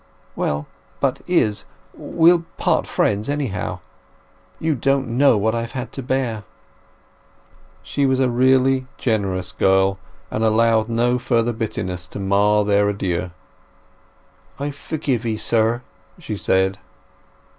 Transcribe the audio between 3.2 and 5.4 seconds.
anyhow? You don't know